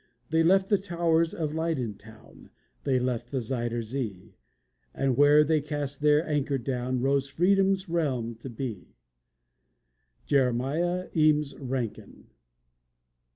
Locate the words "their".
6.01-6.27